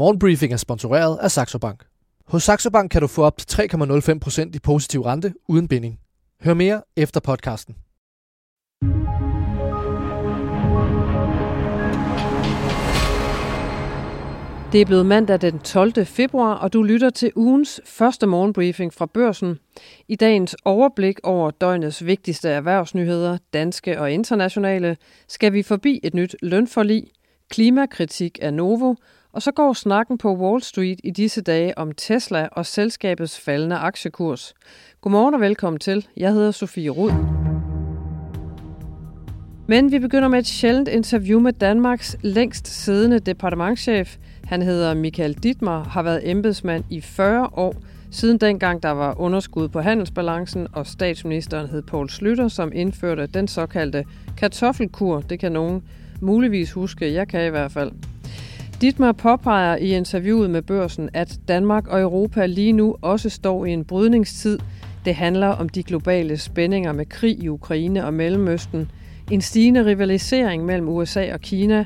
[0.00, 1.84] Morgenbriefing er sponsoreret af Saxo Bank.
[2.26, 5.98] Hos Saxo Bank kan du få op til 3,05% i positiv rente uden binding.
[6.44, 7.74] Hør mere efter podcasten.
[14.72, 16.06] Det er blevet mandag den 12.
[16.06, 19.58] februar, og du lytter til ugens første morgenbriefing fra børsen.
[20.08, 24.96] I dagens overblik over døgnets vigtigste erhvervsnyheder, danske og internationale,
[25.28, 27.06] skal vi forbi et nyt lønforlig,
[27.50, 28.94] klimakritik af Novo,
[29.32, 33.76] og så går snakken på Wall Street i disse dage om Tesla og selskabets faldende
[33.76, 34.54] aktiekurs.
[35.00, 36.06] Godmorgen og velkommen til.
[36.16, 37.12] Jeg hedder Sofie Rud.
[39.66, 44.16] Men vi begynder med et sjældent interview med Danmarks længst siddende departementschef.
[44.44, 47.74] Han hedder Michael Dittmar, har været embedsmand i 40 år,
[48.10, 53.48] siden dengang der var underskud på handelsbalancen, og statsministeren hed Poul Slytter, som indførte den
[53.48, 54.04] såkaldte
[54.38, 55.20] kartoffelkur.
[55.20, 55.82] Det kan nogen
[56.20, 57.92] muligvis huske, jeg kan i hvert fald.
[58.80, 63.70] Dittmar påpeger i interviewet med børsen, at Danmark og Europa lige nu også står i
[63.70, 64.58] en brydningstid.
[65.04, 68.90] Det handler om de globale spændinger med krig i Ukraine og Mellemøsten,
[69.30, 71.84] en stigende rivalisering mellem USA og Kina,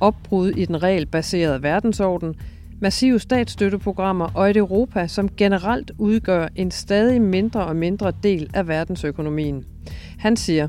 [0.00, 2.34] opbrud i den regelbaserede verdensorden,
[2.80, 8.68] massive statsstøtteprogrammer og et Europa, som generelt udgør en stadig mindre og mindre del af
[8.68, 9.64] verdensøkonomien.
[10.18, 10.68] Han siger,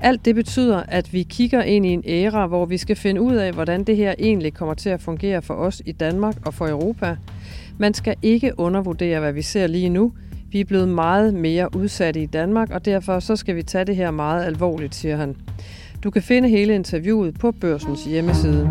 [0.00, 3.34] alt det betyder, at vi kigger ind i en æra, hvor vi skal finde ud
[3.34, 6.68] af, hvordan det her egentlig kommer til at fungere for os i Danmark og for
[6.68, 7.16] Europa.
[7.78, 10.12] Man skal ikke undervurdere, hvad vi ser lige nu.
[10.52, 13.96] Vi er blevet meget mere udsatte i Danmark, og derfor så skal vi tage det
[13.96, 15.36] her meget alvorligt, siger han.
[16.04, 18.70] Du kan finde hele interviewet på børsens hjemmeside.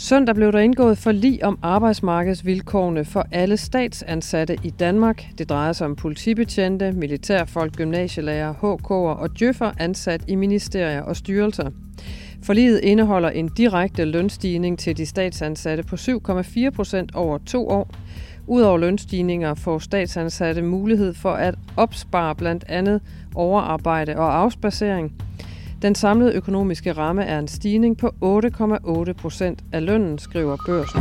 [0.00, 5.24] Søndag blev der indgået forlig om arbejdsmarkedsvilkårene for alle statsansatte i Danmark.
[5.38, 11.70] Det drejer sig om politibetjente, militærfolk, gymnasielærer, HK'er og djøffer ansat i ministerier og styrelser.
[12.42, 17.90] Forliget indeholder en direkte lønstigning til de statsansatte på 7,4 procent over to år.
[18.46, 23.00] Udover lønstigninger får statsansatte mulighed for at opspare blandt andet
[23.34, 25.12] overarbejde og afspacering.
[25.82, 31.00] Den samlede økonomiske ramme er en stigning på 8,8 procent af lønnen, skriver børsen.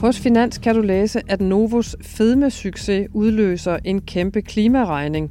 [0.00, 5.30] Hos Finans kan du læse, at Novos fedmesucces udløser en kæmpe klimaregning.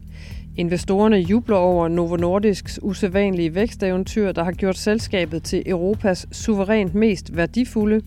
[0.55, 7.35] Investorerne jubler over Novo Nordisks usædvanlige væksteventyr, der har gjort selskabet til Europas suverænt mest
[7.35, 8.01] værdifulde.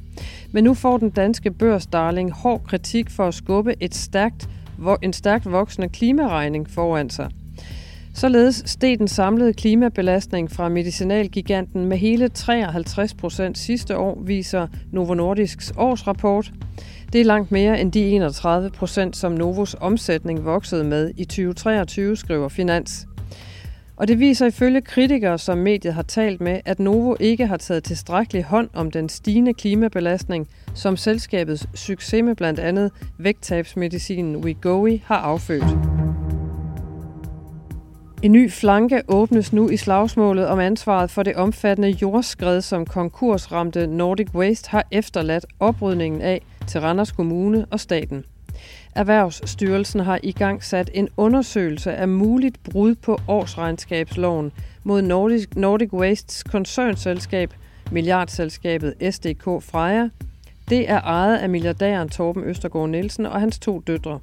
[0.53, 4.49] Men nu får den danske børsdarling hård kritik for at skubbe et stærkt,
[5.03, 7.31] en stærkt voksende klimaregning foran sig.
[8.17, 15.15] Således steg den samlede klimabelastning fra medicinalgiganten med hele 53 procent sidste år, viser Novo
[15.15, 16.53] Nordisks årsrapport.
[17.13, 22.17] Det er langt mere end de 31 procent, som Novos omsætning voksede med i 2023,
[22.17, 23.07] skriver Finans.
[23.97, 27.85] Og det viser ifølge kritikere, som mediet har talt med, at Novo ikke har taget
[27.85, 35.19] tilstrækkelig hånd om den stigende klimabelastning, som selskabets succes med blandt andet vægttabsmedicinen Wegovy har
[35.19, 36.16] affødt.
[38.27, 43.87] En ny flanke åbnes nu i slagsmålet om ansvaret for det omfattende jordskred, som konkursramte
[43.87, 48.25] Nordic Waste har efterladt oprydningen af til Randers Kommune og staten.
[48.95, 54.53] Erhvervsstyrelsen har i gang sat en undersøgelse af muligt brud på årsregnskabsloven
[54.85, 57.55] mod Nordic, Nordic Wastes koncernselskab,
[57.93, 60.09] milliardselskabet SDK Freja.
[60.69, 64.21] Det er ejet af milliardæren Torben Østergaard Nielsen og hans to døtre.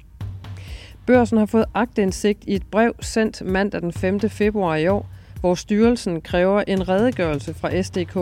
[1.06, 4.20] Børsen har fået agtindsigt i et brev sendt mandag den 5.
[4.20, 5.08] februar i år,
[5.40, 8.12] hvor styrelsen kræver en redegørelse fra SDK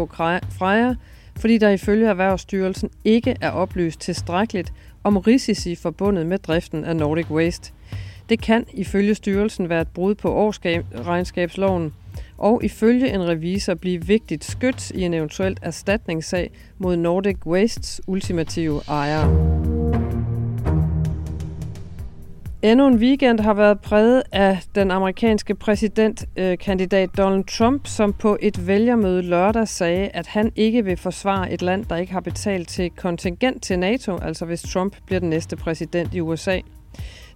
[0.58, 0.94] Freja,
[1.36, 4.72] fordi der ifølge Erhvervsstyrelsen ikke er oplyst tilstrækkeligt
[5.04, 7.72] om risici forbundet med driften af Nordic Waste.
[8.28, 11.92] Det kan ifølge styrelsen være et brud på årsregnskabsloven,
[12.38, 18.80] og ifølge en revisor blive vigtigt skyt i en eventuelt erstatningssag mod Nordic Wastes ultimative
[18.88, 20.21] ejere.
[22.62, 28.38] Endnu en weekend har været præget af den amerikanske præsidentkandidat øh, Donald Trump, som på
[28.40, 32.68] et vælgermøde lørdag sagde, at han ikke vil forsvare et land, der ikke har betalt
[32.68, 36.60] til kontingent til NATO, altså hvis Trump bliver den næste præsident i USA.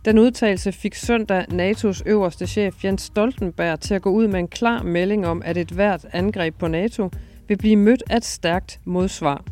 [0.04, 4.48] Den udtalelse fik søndag NATO's øverste chef Jens Stoltenberg til at gå ud med en
[4.48, 7.10] klar melding om, at et hvert angreb på NATO
[7.48, 9.44] vil blive mødt af et stærkt modsvar.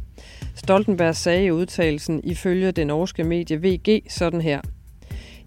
[0.54, 4.60] Stoltenberg sagde i udtalelsen ifølge det norske medie VG sådan her–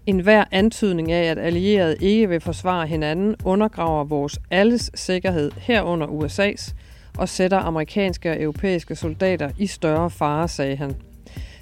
[0.08, 6.06] en hver antydning af, at allierede ikke vil forsvare hinanden, undergraver vores alles sikkerhed herunder
[6.06, 6.74] USA's
[7.18, 10.96] og sætter amerikanske og europæiske soldater i større fare, sagde han.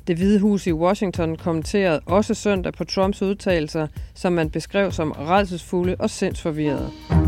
[0.07, 5.11] Det hvide hus i Washington kommenterede også søndag på Trumps udtalelser, som man beskrev som
[5.11, 7.26] redselsfulde og sindsforvirrede.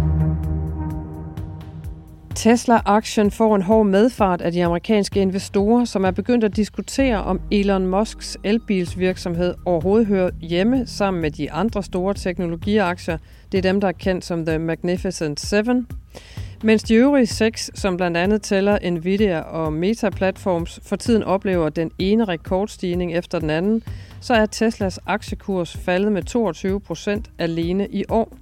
[2.38, 7.40] Tesla-aktien får en hård medfart af de amerikanske investorer, som er begyndt at diskutere, om
[7.50, 13.18] Elon Musks elbilsvirksomhed overhovedet hører hjemme sammen med de andre store teknologiaktier.
[13.52, 15.86] Det er dem, der er kendt som The Magnificent Seven.
[16.62, 21.68] Mens de øvrige seks, som blandt andet tæller Nvidia og Meta Platforms, for tiden oplever
[21.68, 23.82] den ene rekordstigning efter den anden,
[24.20, 28.32] så er Teslas aktiekurs faldet med 22 procent alene i år.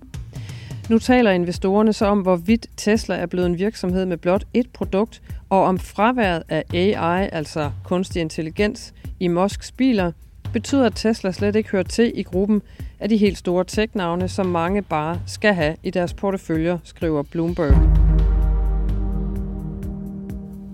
[0.91, 5.23] Nu taler investorerne så om, hvorvidt Tesla er blevet en virksomhed med blot et produkt,
[5.51, 10.13] og om fraværet af AI, altså kunstig intelligens, i Musks biler,
[10.53, 12.63] betyder, at Tesla slet ikke hører til i gruppen
[13.01, 18.06] af de helt store tech-navne, som mange bare skal have i deres porteføljer, skriver Bloomberg.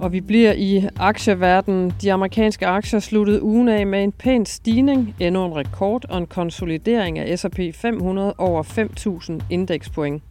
[0.03, 1.93] Og vi bliver i aktieverdenen.
[2.03, 6.27] De amerikanske aktier sluttede ugen af med en pæn stigning, endnu en rekord og en
[6.27, 10.23] konsolidering af S&P 500 over 5.000 indekspoint.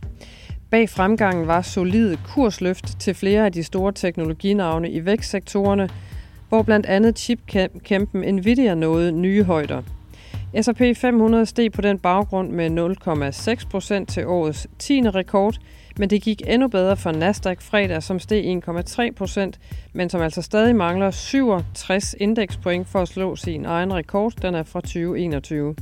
[0.69, 5.89] Bag fremgangen var solide kursløft til flere af de store teknologinavne i vækstsektorerne,
[6.49, 9.81] hvor blandt andet chipkæmpen Nvidia nåede nye højder.
[10.61, 12.95] S&P 500 steg på den baggrund med
[13.59, 15.01] 0,6 procent til årets 10.
[15.09, 15.55] rekord,
[15.97, 19.59] men det gik endnu bedre for Nasdaq fredag, som steg 1,3 procent,
[19.93, 24.33] men som altså stadig mangler 67 indekspoint for at slå sin egen rekord.
[24.41, 25.75] Den er fra 2021.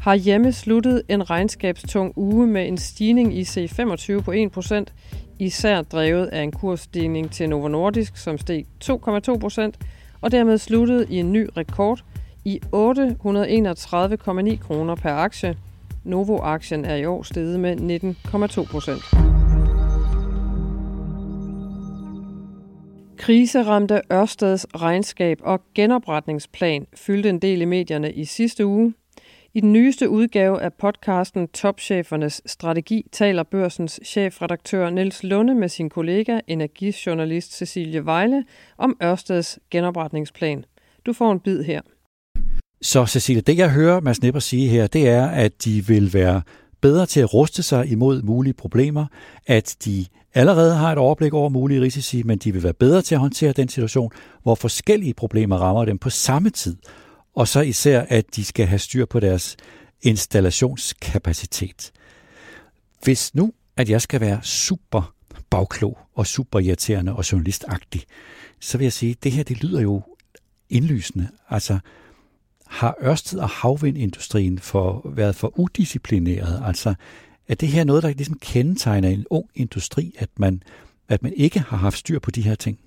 [0.00, 4.92] Har hjemme sluttet en regnskabstung uge med en stigning i C25 på 1 procent,
[5.38, 9.78] især drevet af en kursstigning til Novo Nordisk, som steg 2,2 procent,
[10.20, 12.04] og dermed sluttede i en ny rekord
[12.44, 15.56] i 831,9 kroner per aktie–
[16.06, 19.02] Novo-aktien er i år steget med 19,2 procent.
[23.16, 28.94] Kriseramte Ørsteds regnskab og genopretningsplan fyldte en del i medierne i sidste uge.
[29.54, 35.90] I den nyeste udgave af podcasten Topchefernes Strategi taler børsens chefredaktør Niels Lunde med sin
[35.90, 38.44] kollega, energijournalist Cecilie Vejle,
[38.78, 40.64] om Ørsteds genopretningsplan.
[41.06, 41.80] Du får en bid her.
[42.82, 46.42] Så Cecilie, det jeg hører Mads Nipper sige her, det er, at de vil være
[46.80, 49.06] bedre til at ruste sig imod mulige problemer,
[49.46, 53.14] at de allerede har et overblik over mulige risici, men de vil være bedre til
[53.14, 54.12] at håndtere den situation,
[54.42, 56.76] hvor forskellige problemer rammer dem på samme tid.
[57.34, 59.56] Og så især, at de skal have styr på deres
[60.02, 61.92] installationskapacitet.
[63.02, 65.14] Hvis nu, at jeg skal være super
[65.50, 68.02] bagklog og super irriterende og journalistagtig,
[68.60, 70.02] så vil jeg sige, at det her det lyder jo
[70.70, 71.28] indlysende.
[71.50, 71.78] Altså,
[72.66, 76.62] har Ørsted og havvindindustrien for, været for udisciplineret?
[76.66, 76.94] Altså,
[77.48, 80.62] er det her noget, der ligesom kendetegner en ung industri, at man,
[81.08, 82.78] at man ikke har haft styr på de her ting?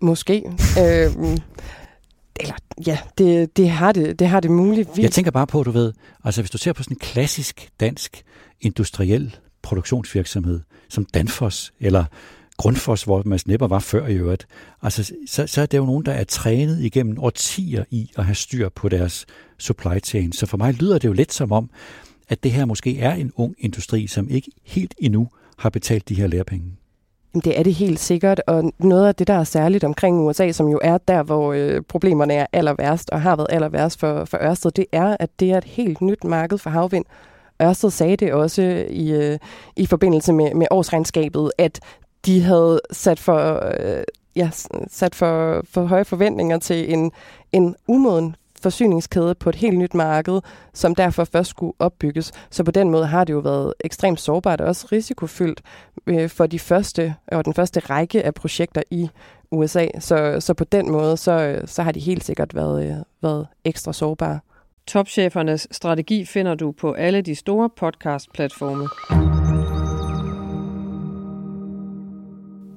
[0.00, 0.42] Måske.
[0.84, 1.38] øhm,
[2.40, 2.54] eller
[2.86, 4.98] ja, det, det, har det, det har det muligvis.
[4.98, 5.92] Jeg tænker bare på, du ved,
[6.24, 8.22] altså hvis du ser på sådan en klassisk dansk
[8.60, 12.04] industriel produktionsvirksomhed, som Danfoss eller
[12.60, 14.46] Grundfos, hvor Mads Nepper var før i øvrigt.
[14.82, 18.34] Altså, så, så er det jo nogen, der er trænet igennem årtier i at have
[18.34, 19.26] styr på deres
[19.58, 20.32] supply chain.
[20.32, 21.70] Så for mig lyder det jo lidt som om,
[22.28, 25.28] at det her måske er en ung industri, som ikke helt endnu
[25.58, 26.64] har betalt de her lærepenge.
[27.34, 30.68] Det er det helt sikkert, og noget af det, der er særligt omkring USA, som
[30.68, 34.24] jo er der, hvor øh, problemerne er aller værst og har været aller værst for,
[34.24, 37.04] for Ørsted, det er, at det er et helt nyt marked for havvind.
[37.62, 39.38] Ørsted sagde det også i, øh,
[39.76, 41.80] i forbindelse med, med årsregnskabet, at
[42.26, 44.04] de havde sat for, øh,
[44.36, 44.50] ja,
[44.88, 47.12] sat for, for høje forventninger til en,
[47.52, 50.40] en umoden forsyningskæde på et helt nyt marked,
[50.74, 52.32] som derfor først skulle opbygges.
[52.50, 55.60] Så på den måde har det jo været ekstremt sårbart og også risikofyldt
[56.06, 59.10] øh, for de første og den første række af projekter i
[59.50, 59.86] USA.
[59.98, 63.92] Så, så på den måde, så, så har de helt sikkert været, øh, været ekstra
[63.92, 64.40] sårbare.
[64.86, 68.88] Topchefernes strategi finder du på alle de store podcast-platforme.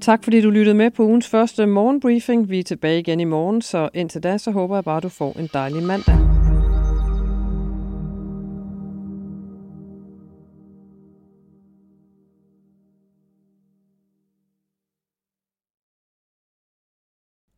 [0.04, 2.50] Tak fordi du lyttede med på ugens første morgenbriefing.
[2.50, 5.10] Vi er tilbage igen i morgen, så indtil da, så håber jeg bare, at du
[5.10, 6.16] får en dejlig mandag.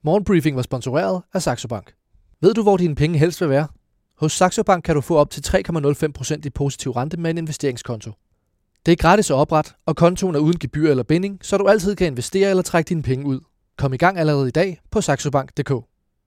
[0.03, 1.93] Morgenbriefing var sponsoreret af Saxo Bank.
[2.41, 3.67] Ved du, hvor dine penge helst vil være?
[4.17, 8.11] Hos Saxo Bank kan du få op til 3,05% i positiv rente med en investeringskonto.
[8.85, 11.95] Det er gratis at oprette, og kontoen er uden gebyr eller binding, så du altid
[11.95, 13.39] kan investere eller trække dine penge ud.
[13.77, 15.71] Kom i gang allerede i dag på saxobank.dk.